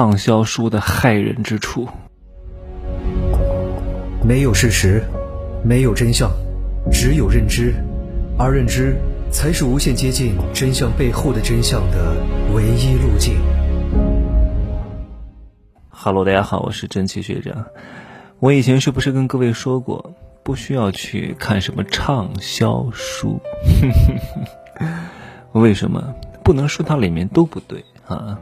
[0.00, 1.86] 畅销书的害人之处。
[4.24, 5.04] 没有事实，
[5.62, 6.30] 没有真相，
[6.90, 7.74] 只有认知，
[8.38, 8.96] 而认知
[9.30, 12.16] 才是无限接近真相背后的真相的
[12.54, 13.36] 唯一路径。
[15.90, 17.66] Hello，大家好，我是真奇学长。
[18.38, 23.38] 我以前是不是跟各位说过，不需要去看什么畅销书？
[25.52, 26.02] 为什么？
[26.42, 28.40] 不能说它里面都不对啊？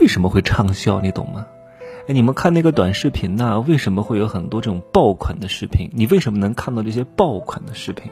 [0.00, 1.00] 为什么会畅销？
[1.00, 1.46] 你懂吗？
[2.08, 3.60] 哎，你们看那个短视频呢？
[3.60, 5.90] 为什么会有很多这种爆款的视频？
[5.92, 8.10] 你为什么能看到这些爆款的视频？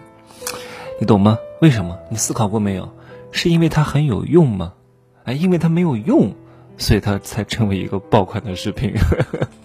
[1.01, 1.39] 你懂吗？
[1.61, 1.99] 为什么？
[2.11, 2.89] 你思考过没有？
[3.33, 4.73] 是因为它很有用吗？
[5.25, 6.33] 哎，因为它没有用，
[6.77, 8.95] 所以它才成为一个爆款的视频。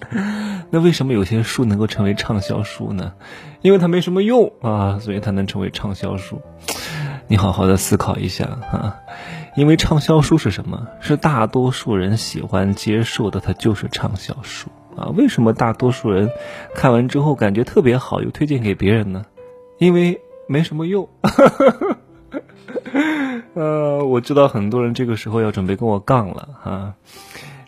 [0.73, 3.13] 那为什么有些书能够成为畅销书呢？
[3.62, 6.41] 因为它没什么用啊，所以它能成为畅销书。
[7.27, 8.95] 你好好的思考一下啊。
[9.55, 10.87] 因为畅销书是什么？
[10.99, 15.07] 是大多数人喜欢接受的，它就是畅销书啊。
[15.15, 16.29] 为什么大多数人
[16.73, 19.26] 看完之后感觉特别好，又推荐给别人呢？
[19.77, 21.09] 因为没什么用。
[23.53, 26.93] 呃，我知道很多人这个时候要准备跟我杠了哈。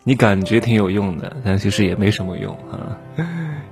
[0.06, 2.98] 你感觉挺有用的，但其实也没什么用啊。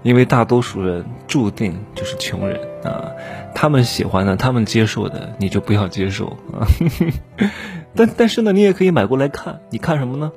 [0.01, 3.11] 因为大多数人注定就是穷人啊。
[3.53, 6.67] 他们喜欢的，他们接受的，你就不要接受啊。
[7.95, 9.61] 但但是呢，你也可以买过来看。
[9.69, 10.31] 你看什么呢？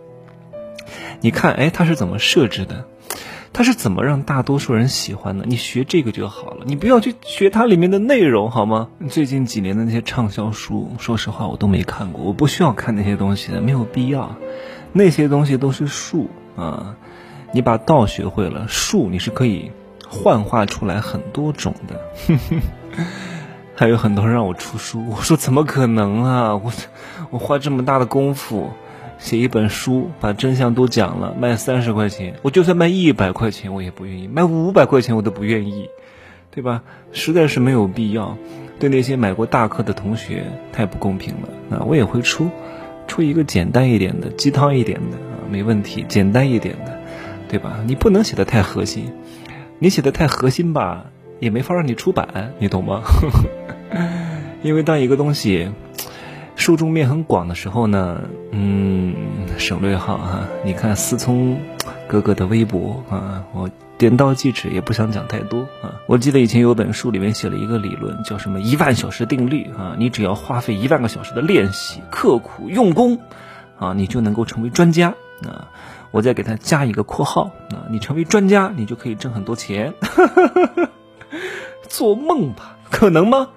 [1.21, 2.85] 你看，哎，它是怎么设置的？
[3.53, 5.47] 它是怎么让大多数人喜欢的？
[5.47, 8.89] 你学这个就好了，你不要去学它里面的内容，好吗？
[9.09, 14.37] 最近几年的那些畅销书，说实话我都没看过，我不需要看那些东西的，没有必要。
[14.93, 16.97] 那些东西都是术啊，
[17.53, 19.71] 你把道学会了，术你是可以
[20.09, 22.01] 幻化出来很多种的。
[23.77, 26.55] 还有很多人让我出书， 我说怎么可能啊！
[26.57, 26.73] 我
[27.31, 28.71] 我花这么大的功夫
[29.19, 35.89] 写一本书，把真相都讲了，卖三十块钱，我就算卖一百块钱，我也不愿意；卖五百块钱，我都不愿意，
[36.51, 36.83] 对吧？
[37.13, 38.37] 实在是没有必要。
[38.79, 41.85] 对那些买过大课的同学，太不公平了啊！
[41.87, 42.51] 我也会出，
[43.07, 46.99] 出一个简单一点的、鸡汤一点的啊，没问题，简单一点的，
[47.49, 47.79] 对吧？
[47.87, 49.13] 你不能写的太核心，
[49.79, 51.07] 你写的太核心吧，
[51.39, 53.03] 也没法让你出版，你懂吗？
[54.63, 55.71] 因为当一个东西
[56.57, 59.15] 受众面很广的时候呢，嗯，
[59.59, 61.61] 省略号哈，你看思聪
[62.07, 63.69] 哥哥的微博啊，我
[63.99, 66.01] 点到即止，也不想讲太多啊。
[66.07, 73.21] 我记得以前有本书里面写了一个理论，叫什么一万小时定律啊，你只要花费一万个小时的练习，刻苦用功
[73.79, 75.71] 啊，你就能够成为专家啊。
[76.11, 79.93] 我再给他加一个括号啊，你成为专家，你就可以挣很多钱。
[81.89, 83.49] 做梦吧，可能吗？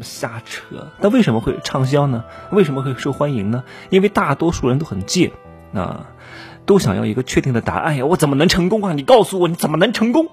[0.00, 0.88] 瞎扯！
[1.00, 2.24] 那为什么会畅销呢？
[2.50, 3.64] 为什么会受欢迎呢？
[3.90, 5.32] 因为大多数人都很贱
[5.74, 6.06] 啊，
[6.66, 8.04] 都想要一个确定的答案呀。
[8.04, 8.92] 我怎么能成功啊？
[8.92, 10.28] 你告诉我，你怎么能成功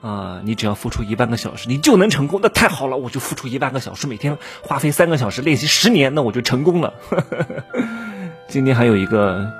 [0.00, 0.40] 啊？
[0.44, 2.40] 你只要付出一万个小时，你就能成功。
[2.42, 6.94] 那太好了，我就付出一万个小时，每天花费三个小时练习十年，那我就成功了。
[8.48, 9.52] 今天还有一个。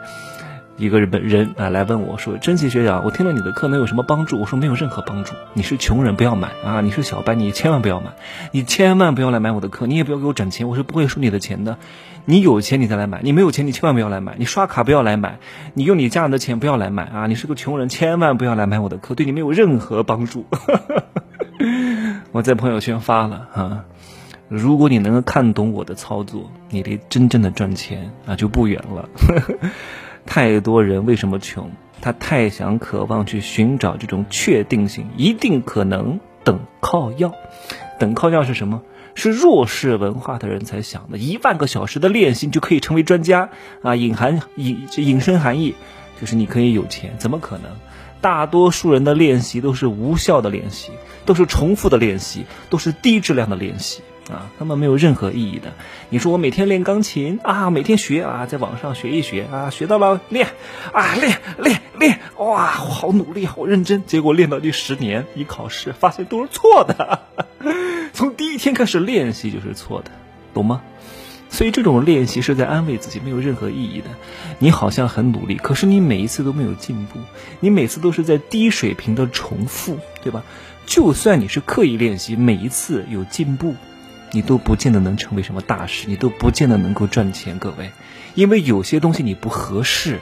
[0.76, 5.32] 一个日本人啊来问我说：“真奇学长，我听了你的课能有什么帮助？”我说：“没有任何帮助。
[5.52, 6.80] 你是穷人，不要买啊！
[6.80, 8.06] 你是小白，你千万不要买，
[8.50, 11.78] 你千万不要来买我的课，你也不要给我转钱，我是不会收你的钱的。
[12.24, 14.34] 你有钱你再来买，你没有钱你千万不要来买。
[14.36, 15.38] 你刷卡不要来买，
[15.74, 17.26] 你用你家人的钱不要来买啊！
[17.28, 20.44] 你是个穷人，千万不要来买我的课，对你没有任何帮助。
[22.32, 23.84] 我在朋友圈发了啊，
[24.48, 29.08] 如果你能够看懂我的操作，你离真正的赚钱啊就不远了。”
[30.26, 31.70] 太多人为什么穷？
[32.00, 37.32] 他太想渴望去寻找这种确定性，一定可能等靠要。
[37.98, 38.82] 等靠要是什么？
[39.14, 41.18] 是弱势文化的人才想的。
[41.18, 43.50] 一万个小时的练习就可以成为专家
[43.82, 43.94] 啊！
[43.94, 45.74] 隐含隐隐身含义
[46.20, 47.70] 就是你可以有钱，怎么可能？
[48.20, 50.90] 大多数人的练习都是无效的练习，
[51.24, 54.02] 都是重复的练习，都是低质量的练习。
[54.30, 55.72] 啊，他们没有任何意义的。
[56.08, 60.48] 你说我每天练钢琴啊，每天学啊，在网上学一学啊，学到了练
[60.92, 64.04] 啊，练练练，哇，我好努力，好认真。
[64.06, 67.20] 结果练到第十年一考试，发现都是错的。
[68.12, 70.10] 从第一天开始练习就是错的，
[70.54, 70.80] 懂吗？
[71.50, 74.06] 所以这种练习是在安慰自己，没有任何意义的。
[74.58, 77.20] 你好像很努力，可是你每一次都没有进步，
[77.60, 80.42] 你每次都是在低水平的重复，对吧？
[80.86, 83.76] 就算你是刻意练习，每一次有进步。
[84.34, 87.92] 你都不见得能成为什么大事，你都不见得能够赚钱，各位，
[88.34, 90.18] 因为有些东西你不合适。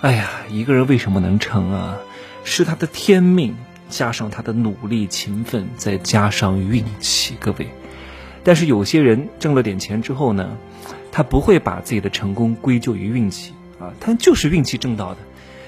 [0.00, 1.98] 哎呀，一个人为什么能成啊？
[2.42, 3.54] 是他的天命，
[3.88, 7.68] 加上他的努力勤奋，再加上运气，各位。
[8.42, 10.56] 但是有些人挣了点钱之后呢，
[11.12, 15.20] 他不会把自己的成功归咎于运气啊，他就是运气挣到的。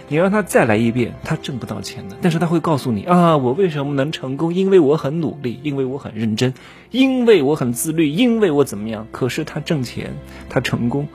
[0.09, 2.17] 你让他再来一遍，他挣不到钱的。
[2.21, 4.53] 但是他会告诉你啊，我为什么能成功？
[4.53, 6.53] 因为我很努力，因为我很认真，
[6.91, 9.07] 因为我很自律，因为我怎么样？
[9.11, 10.13] 可是他挣钱，
[10.51, 11.09] 他成功，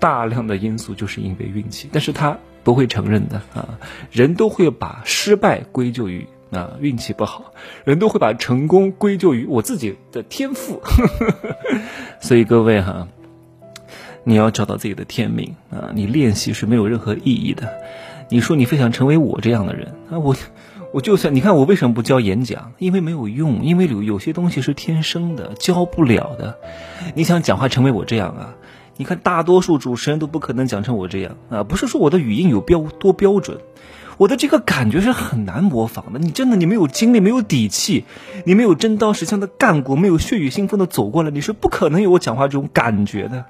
[0.00, 1.88] 大量的因素就是因为运气。
[1.92, 3.78] 但是他不会承认的啊，
[4.10, 7.52] 人都会把失败归咎于啊运气不好，
[7.84, 10.80] 人都会把成功归咎于我自己的天赋。
[12.20, 13.06] 所以各位哈，
[14.24, 17.68] 你要找到自己的天命啊，你练习是没有任何意义的。
[18.32, 20.18] 你说你非想成为我这样的人啊？
[20.18, 20.34] 我，
[20.90, 22.72] 我就算你看我为什么不教演讲？
[22.78, 26.58] 因为没有用，因为有有些东西是天生的，教不了的。
[27.14, 28.54] 你想讲话成为我这样啊？
[28.96, 31.62] 你看大多数主持人都不可能讲成我这样啊！
[31.62, 33.58] 不是说我的语音有标多标准，
[34.16, 36.18] 我的这个感觉是很难模仿的。
[36.18, 38.06] 你真的你没有经历，没有底气，
[38.46, 43.44] 你没有真刀实枪的干过，没有血雨腥风的走过来，你是不可能有我讲话这种感觉的，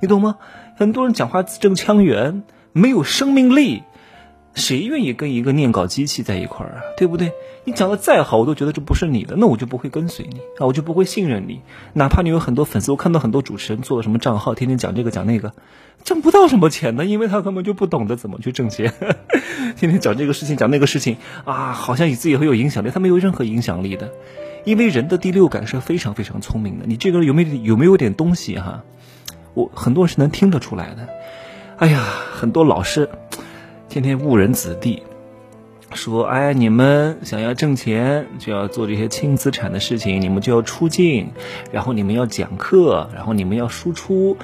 [0.00, 0.38] 你懂吗？
[0.76, 2.42] 很多人讲话字正腔圆，
[2.72, 3.84] 没有生命力。
[4.54, 6.80] 谁愿意跟一个念稿机器在一块儿啊？
[6.96, 7.32] 对不对？
[7.64, 11.60] 你讲的再好，我都觉得这不是你的，那我就不会跟随你啊，我就不会信任你。
[11.92, 15.52] 哪怕你有很多粉丝，我看到很多主持人做了什么账号，天天讲这个讲那个，
[16.04, 18.92] 挣不到什么钱的，因为他根本就不懂得怎么去挣钱。
[19.76, 24.12] 天天讲这个事情，讲那个事情啊，好像你自己很有影响力，他没有任何影响力的。
[24.64, 28.82] 因为人的第六感是非常非常聪明的，你这个人有没有有没有点东西哈？
[29.54, 31.08] 我很多人是能听得出来的。
[31.76, 32.04] 哎呀，
[32.34, 33.08] 很多老师。
[33.94, 35.04] 天天误人子弟，
[35.92, 41.30] 说哎，你们想要挣钱，就要做这些轻资产的事情，你们就要出镜，
[41.70, 44.36] 然后你们要讲课，然后你们要输出。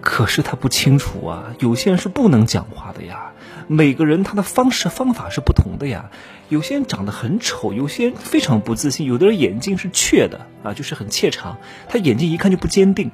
[0.00, 3.32] 可是他不清楚啊，有些人是不能讲话的呀。
[3.66, 6.12] 每个人他的方式方法是不同的呀。
[6.48, 11.58] 有些人长得很丑，有些人非常不自信，有的人眼睛是怯的啊，就是很怯场，
[11.88, 13.10] 他眼睛一看就不坚定，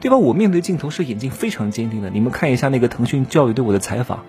[0.00, 0.16] 对吧？
[0.16, 2.10] 我面对镜头是眼睛非常坚定的。
[2.10, 4.24] 你们看一下那个腾讯教育对我的采访。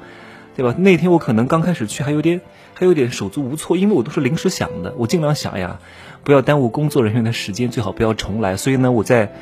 [0.55, 0.75] 对吧？
[0.77, 2.41] 那天我可能刚开始去还有点，
[2.73, 5.79] 还有点手足无措，因为我都是临时想的，我尽量想呀，
[6.23, 8.57] 不要耽误工作人员的时间，最好不要重来。
[8.57, 9.33] 所以呢，我在，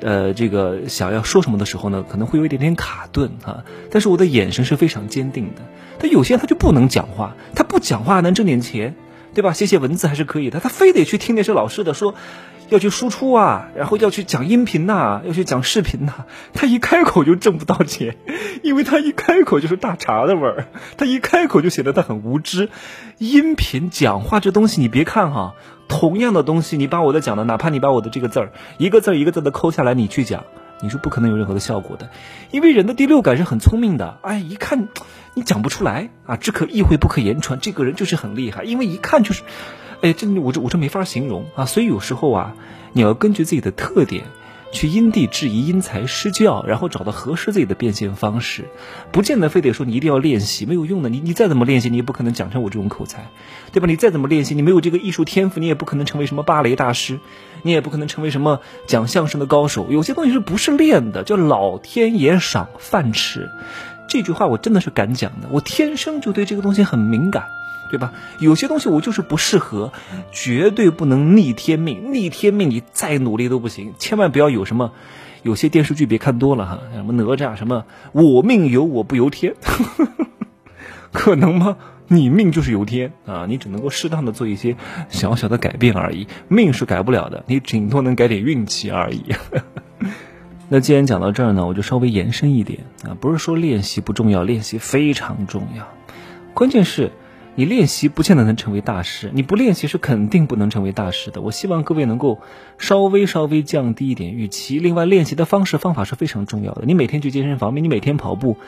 [0.00, 3.64] 呃，这个想要说什么的时候呢，可能会有一点点卡顿啊。
[3.90, 5.62] 但是我的眼神是非常坚定的。
[5.98, 8.94] 但有些人他就不能讲话，他不讲话能挣点钱，
[9.36, 9.52] 对吧？
[9.52, 12.14] 写写文字还是可以的，他非得去听那些老师的说。
[12.68, 18.16] 要去输出啊，然后要去讲音频呐，要去讲视频呐，他一开口就挣不到钱，
[18.64, 20.66] 因为他一开口就是大碴的味儿，
[20.96, 22.68] 他一开口就显得他很无知。
[23.18, 25.54] 音频讲话这东西，你别看哈，
[25.86, 30.42] 同样的东西，你把我的讲的，哪怕你把我的这个字儿一个字儿一个字的抠下来，你去讲，
[30.80, 32.10] 你是不可能有任何的效果的，
[32.50, 34.88] 因为人的第六感是很聪明的，哎，一看
[35.34, 39.42] 你讲不出来啊，只可意会不可言传，这个人就是很厉害，因为一看就是。
[40.02, 42.54] 哎，这我这我这没法形容啊，所以有时候啊，
[42.92, 44.24] 你要根据自己的特点，
[44.72, 48.64] 去因地制宜、因材施教，然后找到合适自己的变现方式，
[49.12, 51.08] 不见得非得说你一定要练习，没有用的。
[51.08, 53.30] 你你再怎么练习，你也不可能讲成我这种口才，
[53.72, 53.86] 对吧？
[53.86, 57.20] 你再怎么练习，你没有这个艺术天赋，你也不可能成为什么芭蕾大师，
[57.62, 59.86] 你也不可能成为什么讲相声的高手。
[59.90, 61.22] 有些东西是不是练的？
[61.22, 63.48] 叫老天爷赏饭吃，
[64.08, 67.55] 这句话我真的是敢讲的，我天生就对这个东西很敏感。
[67.90, 68.12] 对吧？
[68.38, 69.92] 有些东西我就是不适合，
[70.32, 72.12] 绝对不能逆天命。
[72.12, 73.94] 逆天命，你再努力都不行。
[73.98, 74.92] 千万不要有什么，
[75.42, 79.54] 有些电视剧别看多了哈，什么哪吒，什么我命由我不由天，
[81.12, 81.76] 可能吗？
[82.08, 84.76] 你命就是由天啊，你只能够适当的做一些
[85.08, 86.28] 小小的改变而已。
[86.46, 89.24] 命是改不了的，你顶多能改点运气而已。
[90.68, 95.88] 那既然讲到这儿呢，我就稍微延伸一点啊，不是说练习不重要，练习非常重要，
[96.54, 97.10] 关键是。
[97.58, 101.40] 你练习不见得能成为大师，你不练习是肯定不能成为大师的。
[101.40, 102.38] 我希望各位能够
[102.76, 104.78] 稍微稍微降低一点预期。
[104.78, 106.82] 另外，练习的方式方法是非常重要的。
[106.84, 108.58] 你每天去健身房，你每天跑步，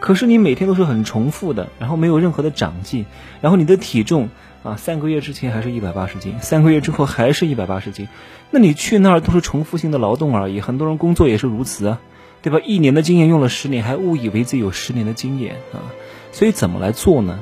[0.00, 3.04] 可是你每天都是很重复的，然后没有任何的长进，
[3.42, 4.30] 然后你的体重
[4.62, 8.08] 啊，三个月之前还是一百八十斤，三个月之后还是一百八十斤，
[8.50, 10.62] 那你去那儿都是重复性的劳动而已。
[10.62, 12.00] 很多人工作也是如此啊，
[12.40, 12.60] 对吧？
[12.64, 15.92] 一年的经验用了十年，还误以为自己有十年的经验啊。
[16.32, 17.40] 所以怎么来做呢？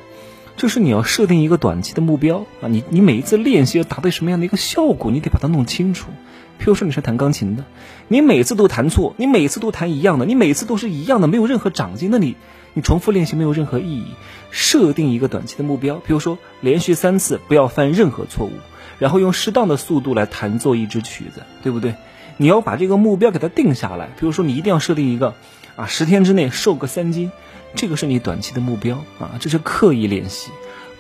[0.57, 6.11] 就是你要设定一个短期的目标啊，你你每一次练习要达到什么样的一个效果，你得把它弄清楚。
[6.59, 7.65] 譬如说你是弹钢琴的，
[8.09, 12.35] 你每次都弹错，你每次都弹一样的，你每次都是一样的，没有任何长进，那你
[12.73, 14.07] 你重复练习没有任何意义。
[14.51, 18.53] 设定一个短期的目标，比如说连续三次不要犯任何错误，
[18.99, 21.95] 然后用适当的速度来弹奏一支曲子，对不对？
[22.39, 25.35] 你要把这个目标给它定下来，比如说你一定要设定一个
[25.77, 27.31] 啊，十天之内瘦个三斤。
[27.77, 30.51] 这个是你短期的目标啊，这是刻意练习。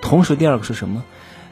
[0.00, 1.02] 同时，第二个是什么？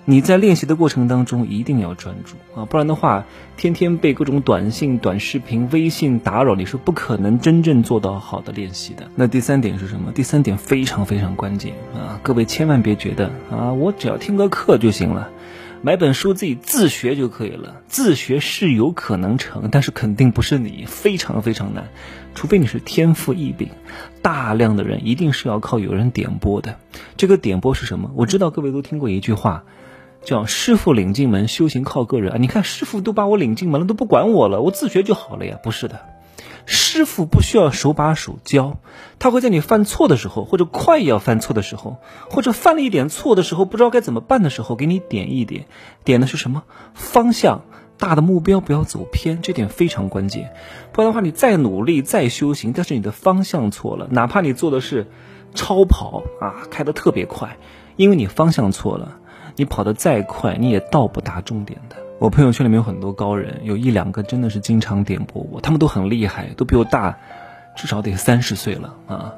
[0.07, 3.25] 你在练习的过程当中一定要专注啊，不然的话，
[3.57, 9.11] 天天被各种短信、短视频、微信打扰，你是不可能真正做到好的练习的。
[9.15, 10.13] 那第三点是什么？
[10.13, 12.21] 第三点非常非常关键啊！
[12.23, 15.31] 各位千万别觉得啊，我只要听个课就行了，
[15.85, 17.83] 买本书自己自学就可以了。
[17.89, 21.91] 自学是有可能成，但是肯定不是你，非常非常难。
[22.35, 23.69] 除非你是天赋异禀，
[24.23, 26.79] 大量的人一定是要靠有人点拨的。
[27.19, 28.11] 这个点拨是什么？
[28.15, 29.65] 我知道各位都听过一句话。
[30.23, 32.39] 叫师傅领进门，修行靠个人啊！
[32.41, 35.59] 你看师傅都把我领进门了，都不管我了，我自学就好了呀？
[35.63, 36.01] 不是的，
[36.67, 38.79] 师傅不需要手把手教，
[39.19, 41.99] 他会在你犯错的时候，或者快要犯错的时候，
[42.31, 45.67] 或者犯了一点错的时候，不知道该怎么办的时候，给你点一点，
[46.05, 47.63] 点的是什么方向？
[47.97, 50.53] 大的目标不要走偏，这点非常关键。
[50.93, 55.07] 不然的话，你再努力再修行，但是你的方向错了，哪怕你做的是
[55.55, 57.57] 超跑啊，开的特别快，
[57.97, 59.19] 因为你方向错了。
[59.57, 62.04] 你跑得再快，你也到不达终点的。
[62.21, 67.19] 我朋友圈里面有很多高人，有一两个真的是经常点拨我，他们都很厉害，都比我大，
[67.77, 69.35] 至少得三十岁了啊。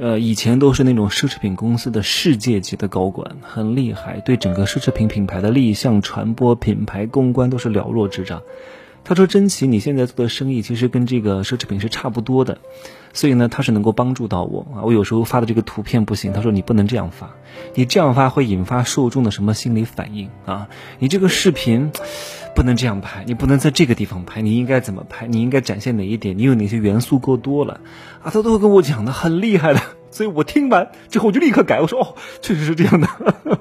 [0.00, 8.42] 呃，以前都是那种奢侈品公司的世界级的高管，很厉害，对整个奢侈品品牌的立项、传播、品牌公关都是了若指掌。
[9.04, 12.58] 他说：“真奇，你现在做的生意其实跟这个奢侈品是差不多的，
[13.14, 14.82] 所以呢，他是能够帮助到我啊。
[14.82, 17.30] 我有时候发的这个图片不行，他说你不能这样发，
[17.74, 20.68] 你这样发会引发受众的什么心理反应啊？
[20.98, 21.90] 你这个视频
[22.54, 25.26] 不能这样拍，你不能在这个地方拍，你应该怎么拍？
[25.26, 26.36] 你应该展现哪一点？
[26.36, 27.80] 你有哪些元素够多了
[28.22, 28.30] 啊？
[28.30, 29.80] 他都会跟我讲的，很厉害的。
[30.10, 33.08] 所以我听完之后我就立刻改，我说哦，确实是这样的。”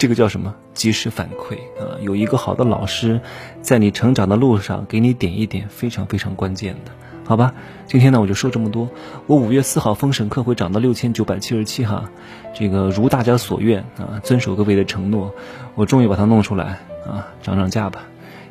[0.00, 0.54] 这个叫什么？
[0.72, 2.00] 及时反馈啊！
[2.00, 3.20] 有一个好的老师，
[3.60, 6.92] 在你成长的路上给你点一点，非常非常关键的，
[7.26, 7.52] 好吧？
[7.86, 8.88] 今天呢，我就说这么多。
[9.26, 12.10] 我五月四号封神课会涨到六千九百七十七哈，
[12.54, 15.34] 这个如大家所愿啊，遵守各位的承诺，
[15.74, 18.04] 我终于把它弄出来啊，涨涨价吧，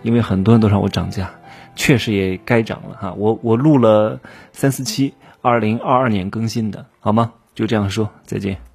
[0.03, 1.32] 因为很多人都让我涨价，
[1.75, 3.15] 确实也该涨了哈。
[3.18, 4.20] 我我录了
[4.51, 7.32] 三四期，二零二二年更新的，好吗？
[7.56, 8.69] 就这样说，再见。